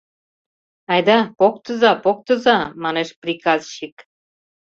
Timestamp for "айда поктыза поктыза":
0.91-2.57